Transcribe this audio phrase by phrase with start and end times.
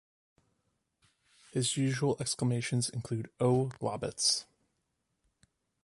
[1.51, 4.45] His usual exclamations include Oh, Globbits!